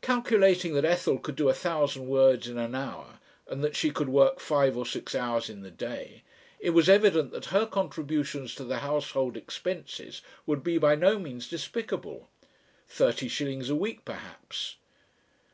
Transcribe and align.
Calculating 0.00 0.72
that 0.72 0.86
Ethel 0.86 1.18
could 1.18 1.36
do 1.36 1.50
a 1.50 1.52
thousand 1.52 2.06
words 2.06 2.48
in 2.48 2.56
an 2.56 2.74
hour 2.74 3.18
and 3.46 3.62
that 3.62 3.76
she 3.76 3.90
could 3.90 4.08
work 4.08 4.40
five 4.40 4.78
or 4.78 4.86
six 4.86 5.14
hours 5.14 5.50
in 5.50 5.60
the 5.60 5.70
day, 5.70 6.22
it 6.58 6.70
was 6.70 6.88
evident 6.88 7.32
that 7.32 7.44
her 7.52 7.66
contributions 7.66 8.54
to 8.54 8.64
the 8.64 8.78
household 8.78 9.36
expenses 9.36 10.22
would 10.46 10.64
be 10.64 10.78
by 10.78 10.94
no 10.94 11.18
means 11.18 11.48
despicable; 11.50 12.30
thirty 12.88 13.28
shillings 13.28 13.68
a 13.68 13.76
week 13.76 14.06
perhaps. 14.06 14.76